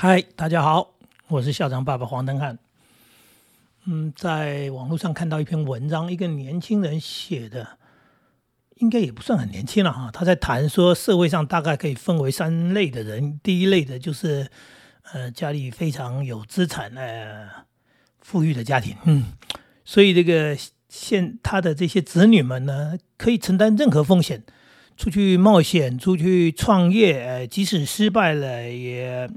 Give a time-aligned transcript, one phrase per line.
[0.00, 0.94] 嗨，大家好，
[1.26, 2.56] 我是校长爸爸黄登汉。
[3.84, 7.66] 嗯，在网络上看到一篇文章，一个年轻人写的，
[8.76, 10.08] 应该也不算很年轻了哈。
[10.12, 14.48] 他在谈说，社会上大概可以分为三类的人，第一类的就是
[15.12, 17.48] 呃家里非常有资产呃
[18.20, 19.24] 富裕的家庭，嗯，
[19.84, 20.56] 所以这个
[20.88, 24.44] 现他的这些子女们呢，可以承担任何风险，
[24.96, 29.28] 出去冒险，出去创业，呃，即使失败了也。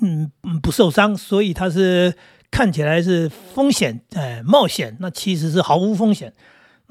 [0.00, 2.14] 嗯嗯，不受伤，所以他是
[2.50, 6.32] 看起来是风险，哎，冒险，那其实是毫无风险。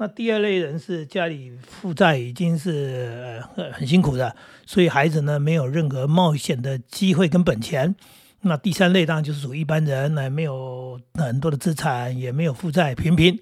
[0.00, 7.96] 那第二类人是家里负债已经是呃很辛苦的，所以孩子呢没有任何冒险的机会跟本钱。
[8.42, 13.36] 那第三类当然就是属于一般人，那没有很多的资产，也没有负债，平平。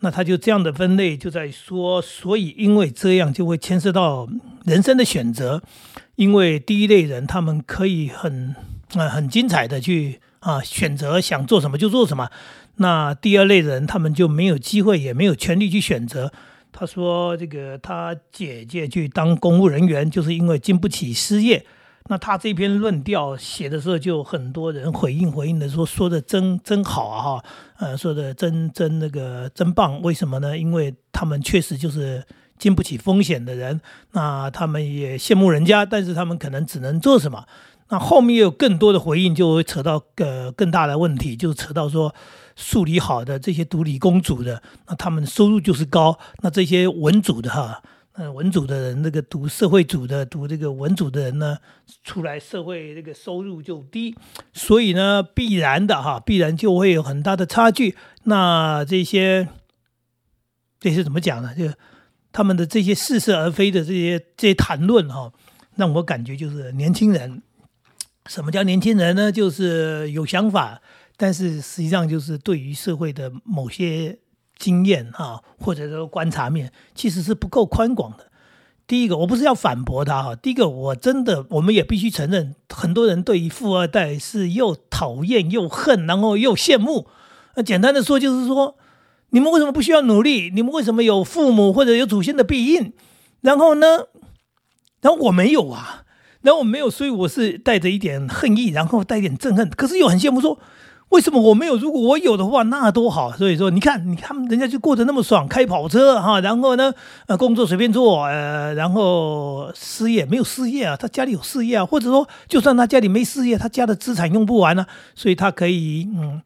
[0.00, 4.28] 那他就这样的分类就在说，所以因为这样就会牵涉到
[4.66, 5.62] 人生的选择，
[6.16, 8.54] 因为第一类人他们可以很。
[8.94, 12.30] 啊，很精彩的去啊，选择想做什么就做什么。
[12.76, 16.32] 那第二类人，他们就没有机会，也没有权利去选择。
[16.72, 21.64] 他说：“这个他姐姐去当公务人员，就是因为经不起失业。”
[22.08, 27.44] 那他这篇论调写的时候，就很多人回应回应的说：“说的真真好啊，哈，
[27.78, 30.00] 呃，说的真真那个真棒。
[30.02, 30.56] 为什么呢？
[30.56, 32.22] 因为他们确实就是
[32.58, 33.80] 经不起风险的人。
[34.12, 37.44] 那他们也羡慕人家，但是他们可能只能做什么？”
[37.88, 42.12] 那后面有更多的回应，就会扯到呃更大的问题，就是扯到说，
[42.56, 47.80] 数理好的这些读理工组的，那他们收入就是高；那这些文组的哈，
[48.14, 51.58] 嗯，文组的人，那个读社会组的，读这个文组的人呢，
[52.02, 54.16] 出来社会这个收入就低，
[54.52, 57.94] 所以呢，必然的哈，必然就会有很大的差距。
[58.24, 59.48] 那这些
[60.80, 61.54] 这些怎么讲呢？
[61.54, 61.68] 就
[62.32, 65.32] 他们的这些似是而非的这些这些谈论哈，
[65.76, 67.42] 让我感觉就是年轻人。
[68.28, 69.30] 什么叫年轻人呢？
[69.32, 70.80] 就是有想法，
[71.16, 74.18] 但是实际上就是对于社会的某些
[74.58, 78.30] 经验啊，或者说观察面，其实是不够宽广的。
[78.86, 80.36] 第一个，我不是要反驳他哈。
[80.36, 87.08] 第一个，我真的，我们也必须承认，很多人对于富二代是又讨厌又恨，然后又羡慕。
[87.56, 88.76] 那简单的说，就是说，
[89.30, 90.50] 你们为什么不需要努力？
[90.54, 92.92] 你们为什么有父母或者有祖先的庇荫？
[93.40, 94.06] 然后呢？
[95.00, 96.04] 然后我没有啊。
[96.42, 100.58] 然后我没有，所以我是带着一点恨意，然后带一点憎恨，可是又很羡慕，说
[101.10, 101.76] 为什么我没有？
[101.76, 103.30] 如果我有的话，那多好。
[103.32, 106.92] 所以说，你看，你看人家就过得那么爽，开跑车哈，然后呢，
[107.26, 116.42] 呃，工作随便做，呃，然后失业没有失业啊，他家里有事业啊，或者说，就算他家里没事业，他家的资产用不完呢，所以他可以嗯，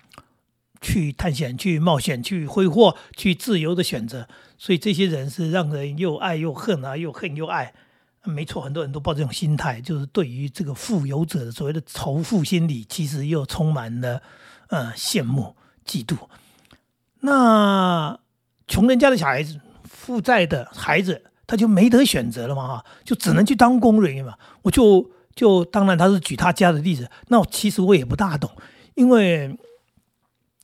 [0.82, 4.28] 去探险、去冒险、去挥霍、去自由的选择。
[4.58, 7.72] 所以这些人是让人又爱又恨啊，又恨又爱。
[8.22, 14.22] 没错，很多人都抱这种心态，就是对于这个富有者的所谓的仇富心理，其实又充满了
[14.68, 16.16] 呃羡慕、嫉妒。
[17.20, 18.20] 那
[18.68, 24.34] 穷人家的小孩子、负债的孩子，他就没得选择了嘛，哈，就只能去当工人嘛。
[24.60, 28.50] 我就就当然他是举他家的例子，那我其实我也不大懂，
[28.96, 29.58] 因为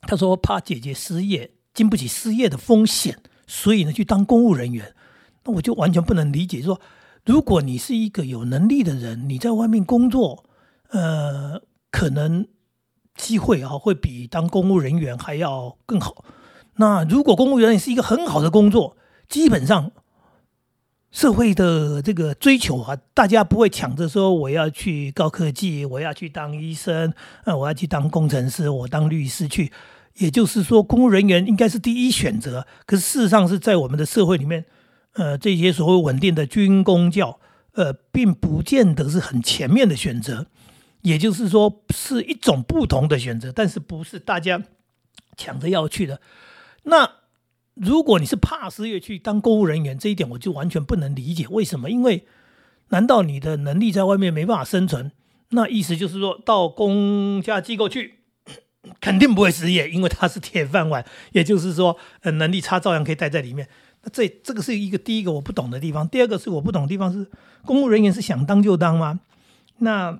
[0.01, 4.93] 他说怕姐姐失业，经不起失业的风险，所以呢去当公务人员。
[5.43, 6.79] 那我就完全不能理解说。
[7.27, 10.45] 如果你是一个有能力的人，你在外面工作，
[10.91, 11.61] 呃，
[11.91, 12.47] 可能
[13.15, 16.23] 机会啊会比当公务人员还要更好。
[16.77, 18.95] 那如果公务员是一个很好的工作，
[19.27, 19.91] 基本上
[21.11, 27.13] 社会的这个追求啊，大家不会抢着说我要去高科技，我要去当医生，
[27.43, 29.73] 呃，我要去当工程师，我当律师去。
[30.15, 32.65] 也就是说，公务人员应该是第一选择。
[32.85, 34.63] 可是事实上是在我们的社会里面。
[35.17, 37.39] 呃，这些所谓稳定的军工教，
[37.73, 40.47] 呃，并不见得是很前面的选择，
[41.01, 44.61] 也就是说是一种不同的选择，但是不是大家
[45.35, 46.21] 抢着要去的。
[46.83, 47.11] 那
[47.73, 51.89] 如果你是怕失业去当公务人员，这一点我就完全不能理解为什么？
[51.89, 52.25] 因为
[52.89, 55.11] 难道你的能力在外面没办法生存？
[55.49, 58.19] 那意思就是说到公家机构去，
[59.01, 61.03] 肯定不会失业，因为他是铁饭碗。
[61.31, 63.67] 也就是说，呃，能力差照样可以待在里面。
[64.11, 67.29] 这这个是一个第一个我不懂的地方，第二个是我不懂的地方是
[67.65, 69.19] 公务人员是想当就当吗？
[69.79, 70.11] 那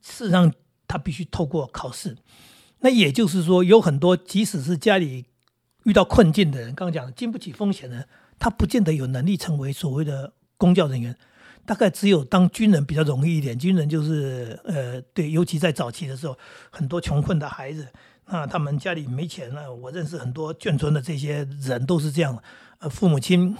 [0.00, 0.52] 事实上
[0.86, 2.16] 他必须透过考试，
[2.80, 5.26] 那也就是说有很多即使是家里
[5.84, 8.08] 遇到困境的人，刚刚讲经不起风险的，
[8.38, 11.14] 他不见得有能力成为所谓的公教人员，
[11.66, 13.58] 大概只有当军人比较容易一点。
[13.58, 16.38] 军人就是呃对，尤其在早期的时候，
[16.70, 17.86] 很多穷困的孩子，
[18.26, 22.42] 那他们家里没钱了，我认识很多眷村的这些人都是这样。
[22.88, 23.56] 父母亲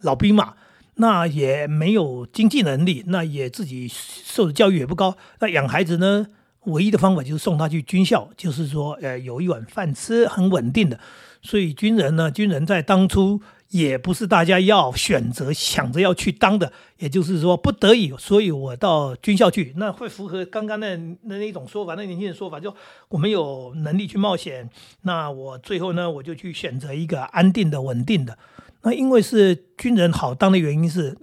[0.00, 0.54] 老兵嘛，
[0.94, 6.26] 那也没有经济能力，那也自己受的教育也不高，那养孩子呢，
[6.64, 10.98] 唯一的方法就是送他去军校，就是说，呃，有一碗饭吃，很稳定的。
[11.40, 22.74] 所以军人呢，军人在当初也不是大家要选择想着要去当的，也就是说不得已，所以我到军校去，那会符合刚刚那那那种说法，那年轻人说法，就
[23.08, 24.70] 我们有能力去冒险，
[25.02, 28.38] 那我最后呢，我就去选择一个安定的、稳定的。
[28.82, 31.18] 那因为是军人好当的原因是，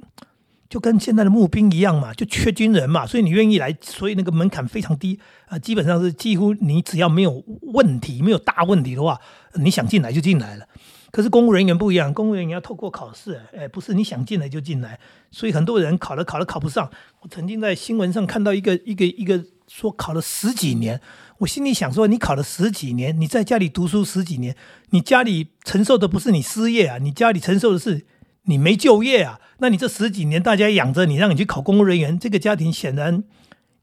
[0.70, 7.44] 就跟现在的募兵一样嘛，就缺军人嘛，所以你愿意来，所以那个门槛非常低啊，基本上是几乎你只要没有
[7.74, 9.20] 问题、没有大问题的话，
[9.56, 10.68] 你想进来就进来了。
[11.16, 15.00] 可是公务人员不一样，公务人员要透过考试，哎，不是你想进来就进来，
[15.32, 16.92] 所以很多人考了考了考不上。
[17.22, 21.00] 我曾经在新闻上看到一个一个一个说考了十几年。
[21.38, 24.54] 我心里想说，你考了十几年，你在家里读书十几年，
[24.90, 28.06] 你家里承受的不是你失业啊，你家里承受的是
[28.44, 29.40] 你没就业啊。
[29.60, 33.24] 那你这十几年大家养着你，让你去考公务人员，这个家庭显然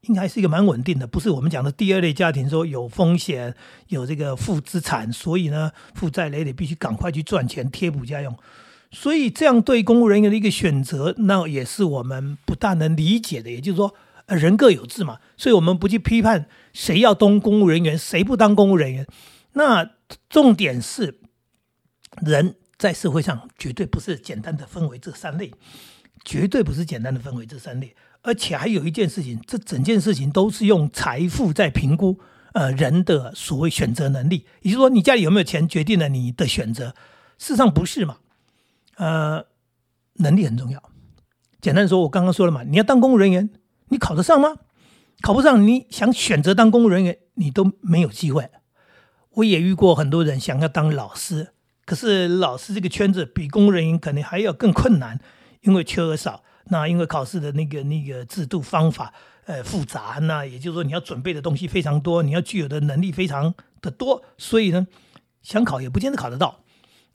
[0.03, 3.53] 应该是一个蛮稳定的，不是我们讲的第二类家庭，说有风险、
[3.89, 8.37] 有这个负资产，所以呢负债累累，必须赶快去赚钱贴补家用。
[8.91, 13.51] 所以这样对公务人员的一个选择，那也是我们不大能理解的。
[13.51, 13.93] 也就是说。
[14.27, 19.05] 人各有志嘛，所以我们不去批判谁要当公务人员，谁不当公务人员。
[19.51, 19.91] 那
[20.29, 21.19] 重点是，
[22.25, 25.51] 人在社会上绝对不是简单的分为这三类，
[26.23, 27.93] 绝对不是简单的分为这三类。
[28.23, 32.19] 而且还有一件事情，这整件事情都是用财富在评估，
[32.53, 36.95] 呃，人的所谓选择能力，也就是说，你家里有没有钱决定了你的选择。
[37.37, 38.17] 事实上不是嘛？
[38.95, 39.45] 呃，
[40.15, 40.81] 能力很重要。
[41.61, 43.49] 简单说，我刚刚说了嘛，你要当公务人员。
[43.89, 44.55] 你考得上吗？
[45.21, 48.49] 考不上，你想选择当公务人员，你都没有机会。
[49.31, 51.49] 我也遇过很多人想要当老师，
[51.85, 55.19] 可是老师这个圈子比公务人员可能还要更困难，
[55.61, 56.43] 因为缺额少。
[56.65, 59.13] 那因为考试的那个那个制度方法
[59.45, 64.87] 呃复杂，那也就是说你要准备的东西非常多，你要具有的能力非常的多，所以呢，
[65.41, 66.59] 想考也不见得考得到。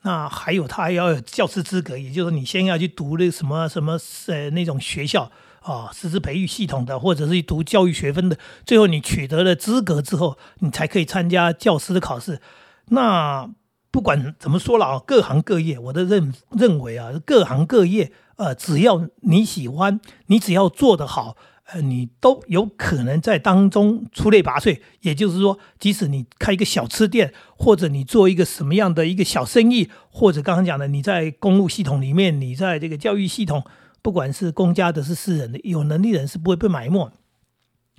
[0.03, 3.99] 那还有他还要有教师资格，也就是说你先要去读那什么什么
[4.29, 5.31] 呃那种学校。
[5.61, 12.41] 啊，师资培育系统的，或者是读教育学分的，最后你取得了资格之后，你才可以参加教师的考试。
[12.87, 13.51] 那
[13.91, 21.37] 不管怎么说了啊，各行各业，我的认认为啊，各行各业，呃，只要你喜欢，你只要做得好，
[21.67, 24.81] 呃，你都有可能在当中出类拔萃。
[25.03, 33.63] 也就是说，即使你开一个小吃店，或者你做一个什么样的一个小生意，或者刚刚讲的你在公务系统里面，你在这个教育系统。
[34.01, 37.11] 不管是公家的，是私人的，有能力人是不会被埋没。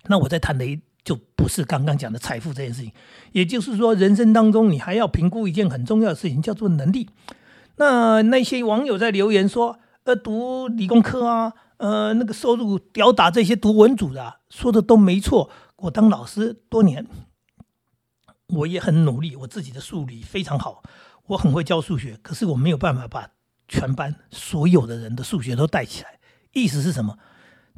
[0.07, 0.65] 那我在谈的
[1.03, 2.91] 就不是刚刚讲的财富这件事情，
[3.33, 7.09] 也就是说，人生当中你还要评估一件很重要的事情，叫做能力。
[7.75, 9.77] 那那些网友在留言说，
[10.09, 15.51] 呃，读理工科啊，呃，那个收入吊打这些读文组的，说的都没错。
[15.75, 17.05] 我当老师多年，
[18.47, 20.81] 我也很努力，我自己的数理非常好，
[21.27, 23.29] 我很会教数学，可是我没有办法把。
[23.67, 26.17] 全班所有的人的数学都带起来，
[26.53, 27.19] 意思是什么？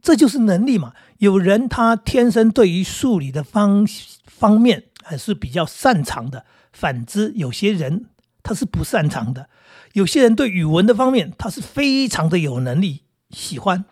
[0.01, 0.93] 这就是能力嘛。
[1.17, 3.85] 有人他天生对于数理的方
[4.25, 8.05] 方面还是比较擅长的，反之有些人
[8.43, 9.49] 他是不擅长的。
[9.93, 13.85] 有些人对语文的方面他是非常的有能力，喜欢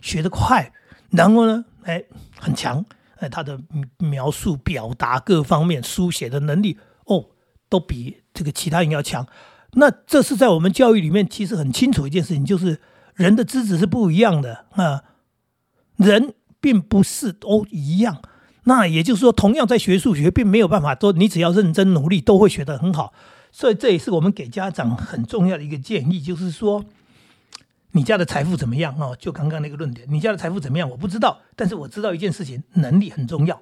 [0.00, 0.72] 学得快，
[1.10, 2.04] 然后呢，哎，
[2.38, 2.84] 很强，
[3.16, 3.60] 哎，他的
[3.98, 7.26] 描述、表达各方面书写的能力哦，
[7.68, 9.26] 都比这个其他人要强。
[9.72, 12.80] 那这是在我们教育里面，其实很清楚一件事情，就是
[13.14, 15.02] 人的资质是不一样的啊，
[15.96, 18.22] 人并不是都一样。
[18.64, 23.12] 那也就是说，同样在学数学，并没有办法说你只要认真努力都会学得很好。
[23.52, 26.84] 所以这也是我们给家长很重要的一个建议，就是说，
[27.92, 29.12] 你家的财富怎么样啊？
[29.18, 30.88] 就刚刚那个论点，你家的财富怎么样？
[30.88, 33.60] 我不知道，但是我知道一件事情，能力很重要。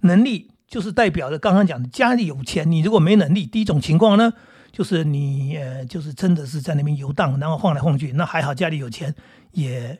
[0.00, 4.32] 能力就是代表着刚刚讲的，家里有钱，你如果没能力，第一种情况呢？
[4.70, 9.14] 就是你呃，就是真的是在那边游荡，然后晃来晃去，那还好家里有钱，
[9.52, 9.98] 也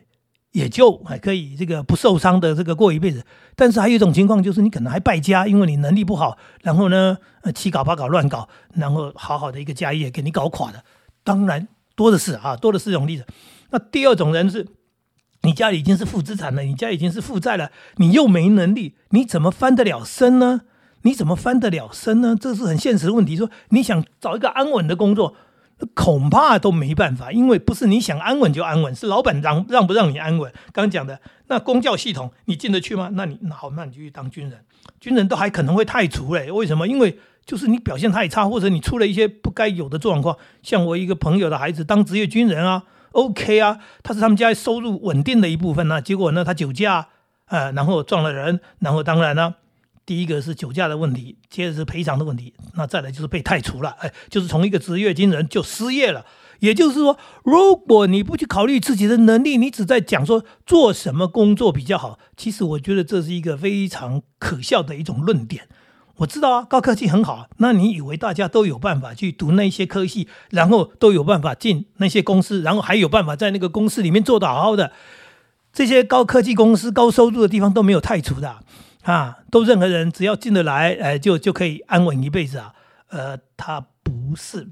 [0.58, 3.24] 也就还可以这个不受伤的这个过一辈子。
[3.54, 10.82] 但是还有一种情况，就是你可能还败家，因为你能力不好，然后呢，呃，七搞八搞乱搞，然后好好的一个家业给你搞垮了。
[11.24, 13.24] 当然多的是啊，多的是这种例子。
[13.70, 14.66] 那第二种人是，
[15.42, 20.62] 你家里已经是负资产了，你家已经是负债了，你又没能力，你怎么翻得了身呢？
[21.02, 22.36] 你怎么翻得了身呢？
[22.38, 23.36] 这是很现实的问题。
[23.36, 25.36] 说你想找一个安稳的工作，
[25.94, 30.52] 恐怕都没办法，因为不是你想安稳就安稳，是老板让让不让你安稳。
[30.73, 33.11] 刚讲的那公教系统，你进得去吗？
[33.12, 34.61] 那你那好，那你就去当军人。
[35.00, 36.88] 军人都还可能会太除嘞，为什么？
[36.88, 40.37] 因为就是你表现太差，或者你出了一些不该有的状况。
[40.62, 42.82] 像我一个朋友的孩子当职业军人啊
[43.12, 46.02] ，OK 啊，他是他们家收入稳定的一部分呢。
[46.02, 47.08] 结果呢，他酒驾，
[47.47, 49.54] 呃，然后撞了人，然后当然呢，
[50.08, 56.24] 第一个是酒驾的问题，接着是赔偿的问题，那再来就是被太除了，哎，就是从一个职业军人就失业了。
[56.60, 65.68] 也就是说，如果你不去考虑自己的能力，你只在讲说做什么工作比较好，其实我觉得这是一个非常可笑的一种论点。
[66.16, 74.90] 我知道啊，高科技很好，那你以为大家都有办法去读那些科系，然后都有办法进那些公司，然后还有办法在那个公司里面做得好好的？
[75.70, 78.64] 这些高科技公司、高收入的地方都没有太除的，
[79.12, 82.74] 啊都任何人只要进得来，哎，就就可以安稳一辈子啊。
[83.08, 84.68] 呃，他不是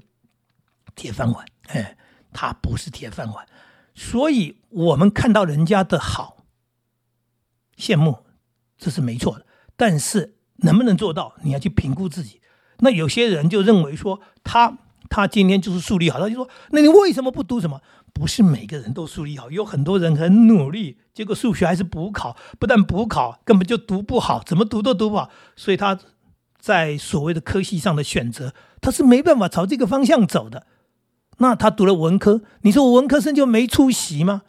[0.95, 1.97] 铁饭碗，哎，
[2.31, 3.45] 他不是铁饭碗，
[3.93, 6.45] 所以我们看到人家的好，
[7.77, 8.25] 羡慕，
[8.77, 10.35] 这是没错的，但是。
[10.61, 11.35] 能不能做到？
[11.43, 12.41] 你要去评估自己。
[12.79, 14.75] 那有些人就认为说，他
[15.07, 17.79] 他今天就是树立好，他就说，那你为什么不读什么？
[18.17, 25.29] 不是每个人都数理好，有很多人很努力，结果数学还是补考，不但补考，根本就读不好，怎么读都读不好。
[25.55, 25.99] 所以他
[26.59, 30.65] 在所谓的科系上的选择，他是没办法朝这个方向走的。
[31.37, 34.41] 那他读了文科，你说我文科生就没出息吗？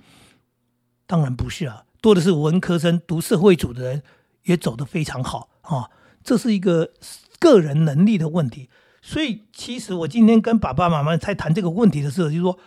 [1.07, 4.03] 当然不是啊，多的是文科生读社会组的人
[4.45, 5.91] 也走得非常好啊。
[6.25, 6.93] 这是一个
[7.39, 8.71] 个人能力的问题，
[9.03, 12.59] 所以其实我今天跟爸爸妈妈在谈这个问题的时候，就说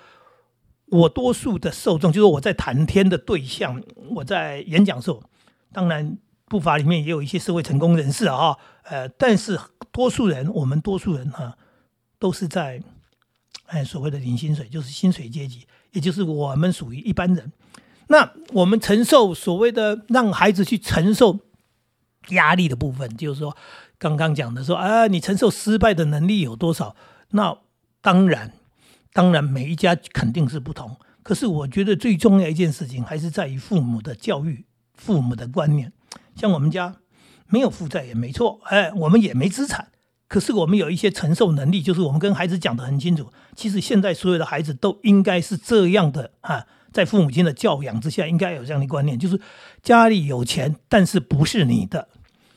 [0.92, 3.82] 我多数的受众，就是我在谈天的对象，
[4.16, 5.24] 我在演讲时候，
[5.74, 9.60] 当然步伐里面也有一些社会成功人士啊，呃，但是
[9.92, 11.58] 多数人，我们多数人哈，
[12.20, 12.84] 都是在
[13.66, 17.52] 哎所谓的领薪水，就是薪水阶级，也就是我们属于一般人。
[18.08, 21.40] 那我们承受所谓的让孩子去承受。
[22.30, 23.58] 压力的部分，就是说，
[23.98, 26.96] 刚刚讲的说啊，你承受失败的能力有多少？
[27.32, 27.58] 那
[28.00, 28.54] 当然，
[29.14, 30.98] 当然每一家肯定是不同。
[31.24, 34.66] 可是我觉得最重要一件事情，还是在于父母的教育、
[34.96, 35.94] 父母的观念。
[36.36, 36.96] 像我们家
[37.48, 39.90] 没有负债也没错，哎，我们也没资产，
[40.28, 43.32] 可是我们有一些承受能力，就是我们跟孩子讲的很清楚。
[43.56, 46.66] 其实现在所有的孩子都应该是这样的啊。
[46.92, 49.40] 在父母亲的教养之下，应该有这样的观念，就是
[49.84, 52.08] 家里有钱，但是不是你的，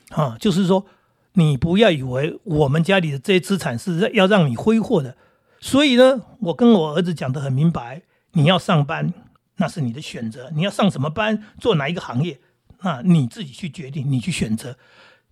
[0.08, 0.86] 啊，就是说
[1.34, 5.16] 你不要以为我们家里的这些资产是要让你挥霍的。
[5.64, 8.02] 所以呢，我跟我儿子讲的很明白，
[8.32, 9.14] 你要上班
[9.56, 12.38] 那是你的选择，你要上什么班，做哪一个行业，
[12.82, 14.76] 那你自己去决定，你去选择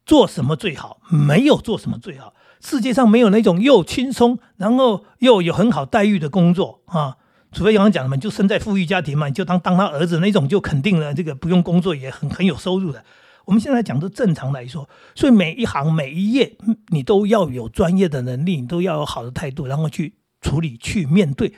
[0.07, 7.19] 做什么最好，没有做什么最好，世界上没有那种又轻松然后又有很好待遇的工作啊。
[7.53, 13.05] 除非刚刚讲的嘛，就生在富裕家庭嘛，你就当当他儿子那种，就肯定了这个不用工作也很很有收入的。
[13.45, 16.57] 我们现在讲的正常来说，所以每一行每一业
[16.89, 21.55] 你都要有专业的能力，你都要有好的态度，然后去处理去面对，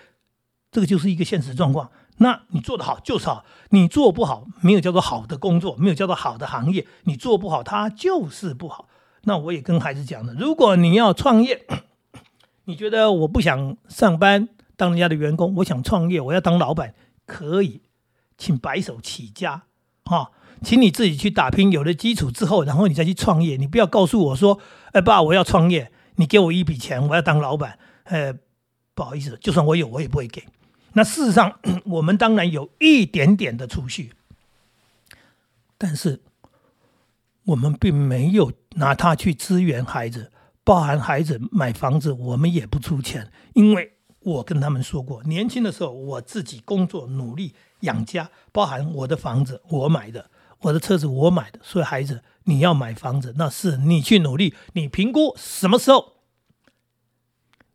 [0.71, 1.91] 这个就是一个现实状况。
[2.19, 8.87] 那你做得好就是好，你做不好没有叫做好的工作，没有叫做好的行业，你做不好它就是不好。
[9.25, 11.67] 那我也跟孩子讲了，如果你要创业，
[12.67, 14.49] 你觉得我不想上班。
[14.77, 16.95] 当人家的员工，我想创业，我要当老板，
[17.27, 17.83] 可以，
[18.37, 19.63] 请白手起家，
[20.05, 23.57] 哈，请你自己去打拼，有了基础之后，然后你再去创业。
[23.57, 24.59] 你不要告诉我说，
[24.91, 27.79] 哎，爸，我要创业，你给我一笔钱，我要当老板。
[28.03, 28.35] 呃，
[28.95, 30.45] 不好意思，就算我有，我也不会给。
[30.93, 34.13] 那事实上， 我们当然有一点点的储蓄，
[35.77, 36.21] 但是
[37.45, 40.31] 我们并没有拿它去支援孩子，
[40.63, 43.91] 包含孩子买房子，我们也不出钱，因为。
[44.25, 51.61] 我跟他们说过，年轻的时候我自己工作努力养家，包含我的房子我买的，我的车子我买的。
[51.63, 56.15] 所以孩子，你要买房子，那是你去努力，你评估什么时候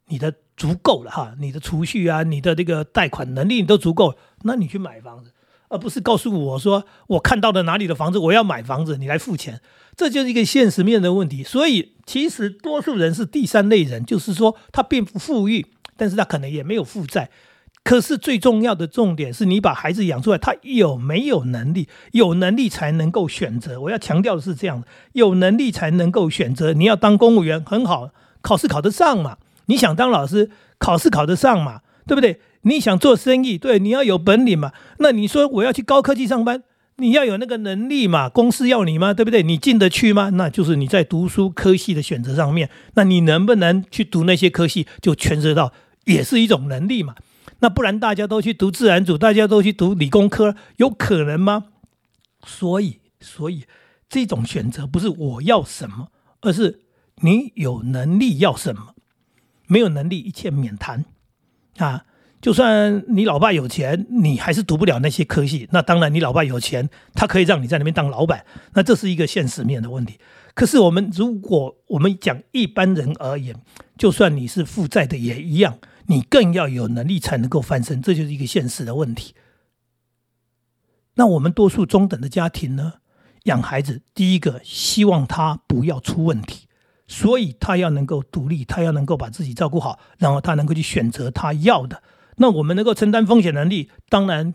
[0.06, 4.13] 你的足够了哈，你的储蓄啊，你的这个贷款能力你都足够，
[4.44, 5.32] 那你去买房子，
[5.70, 9.62] 而不是告诉我说我看到了哪里的房子，我要买房子，你来付钱，
[9.96, 11.42] 这就是一个现实面的问题。
[11.44, 15.66] 所以其实多数人是第三类人，就是说他并不富裕。
[16.01, 17.30] 但是他可能也没有负债，
[17.84, 21.89] 可是最重要的重点是你把孩子养出来，他有没有能力？
[22.13, 23.82] 有能力才能够选择。
[23.82, 26.72] 我要强调的是这样有能力才能够选择。
[26.72, 28.12] 你要当公务员很好，
[28.42, 29.39] 考试考得上嘛？
[29.70, 31.82] 你想当老师，考试考得上嘛？
[32.06, 32.42] 对不对？
[32.64, 34.74] 你想做生意，对，你要有本领嘛？
[34.98, 36.64] 那你说我要去高科技上班，
[36.98, 38.28] 你要有那个能力嘛？
[38.28, 39.14] 公司要你吗？
[39.14, 39.44] 对不对？
[39.44, 40.32] 你进得去吗？
[40.32, 45.72] 那就是你在读书科系的选择上面，那你能不能去读那些科系，就牵涉到。
[46.06, 47.14] 也是一种能力嘛？
[47.60, 51.66] 那不然大家都去读自然组，大家都去读理工科，有可能吗？
[52.44, 53.66] 所以，所以
[54.10, 56.08] 这种选择不是我要什么，
[56.42, 56.80] 而是
[57.22, 58.96] 你有能力要什么。
[59.70, 61.06] 没有能力，一切免谈
[61.78, 62.06] 啊！
[62.42, 65.68] 就算你老爸有钱，你还是读不了那些科系。
[65.72, 68.46] 那当然，你老爸有钱，他可以让你在那边当老板。
[68.74, 70.18] 那这是一个现实面的问题。
[70.56, 73.56] 可是我们如果我们讲一般人而言，
[73.98, 79.36] 就算你是负债的也一样，你更要有能力才能够翻身，这就是一个现实的问题。
[81.16, 82.94] 那我们多数中等的家庭呢，
[83.44, 86.69] 养孩子第一个希望他不要出问题，
[87.10, 92.04] 所以他要能够独立，他要能够把自己照顾好，然后他能够去选择他要的。
[92.38, 94.54] 那我们能够承担风险能力，当然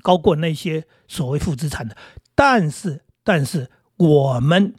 [0.00, 1.96] 高过那些所谓负资产的。
[2.36, 4.72] 但是，但是我们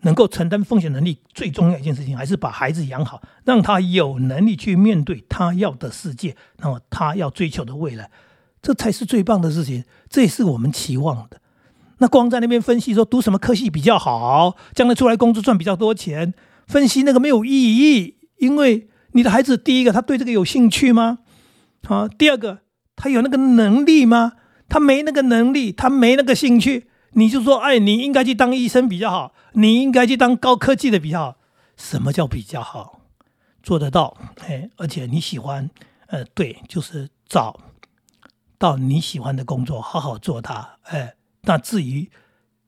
[0.00, 8.10] 能够承担风险能力最重要一件事情，还是把孩子养好，让他有能力去面对他要的世界，那么他要追求的未来，
[8.62, 9.84] 这才是最棒的事情。
[10.08, 11.42] 这也是我们期望的。
[11.98, 16.34] 那光在那边分析说读什么科系比较好，将来出来工作赚比较多钱，
[16.66, 21.20] 分析那个没有意义，因为你的孩子第一个他对这个有兴趣吗？
[21.84, 22.58] 好，第二个，
[22.94, 24.32] 他有那个能力吗？
[24.68, 31.36] 他没那个能力，他没那个兴趣，你就说，哎，你应该去当医生比较好，你应该去当高科技的比较好。
[31.76, 33.00] 什么叫比较好？
[33.62, 35.70] 做得到，哎，而且你喜欢，
[36.08, 37.58] 呃，对，就是找
[38.58, 41.14] 到你喜欢的工作，好好做它，哎。
[41.46, 42.10] 那至于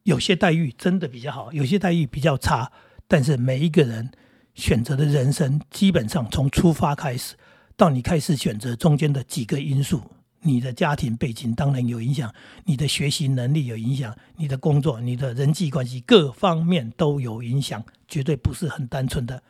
[0.04, 2.73] 有些待遇真的比较好，有些待遇比较差，
[3.06, 4.11] 但是每一个人
[4.54, 7.37] 选择的人生，基本上从出发开始。
[7.76, 10.02] 到你开始选择中间的几个因素，
[10.40, 19.40] 你的家庭背景当然有影响，你的学习能力有影响，你的工作、你的人际关系各方面都有影响，绝对不是很单纯的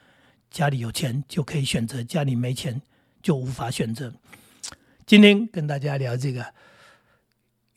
[0.50, 2.82] 家里有钱就可以选择，家里没钱
[3.22, 4.12] 就无法选择。
[5.06, 6.44] 今天跟大家聊这个，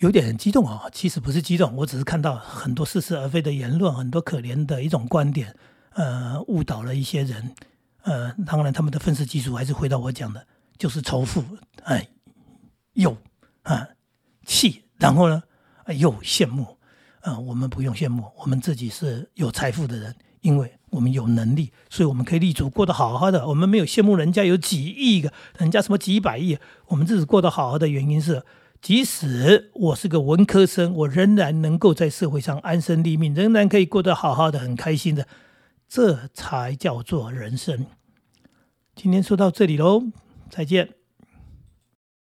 [0.02, 5.56] 有点激动啊，其实不是激动，我只是看到很多似是而非的言论，很多可怜的一种观点，
[5.94, 7.54] 呃，误导了一些人。
[8.02, 11.44] 呃，当然，他们的分析技术还是回到我讲的，就是仇富，
[11.84, 12.08] 哎，
[12.94, 13.16] 有
[13.62, 13.88] 啊
[14.44, 15.44] 气，然后呢，
[15.96, 16.80] 又羡慕，
[17.20, 23.48] 啊，我们不用羡慕，我们自己是有财富的人，因为我们有能力，所以我们可以立足，过得好好的。
[23.48, 28.42] 我们没有羡慕人家有几亿个，人家什么几百亿，我们自己过得好好的原因是，
[28.82, 35.28] 即使我是个文科生，我仍然能够在社会上安身立命，仍然可以过得好好的，很开心的。
[35.88, 37.86] 这才叫做人生。
[38.96, 40.06] 今天说到这里喽，
[40.50, 41.01] 再见。